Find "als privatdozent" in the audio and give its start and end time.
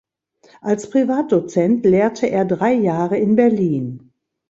0.61-1.85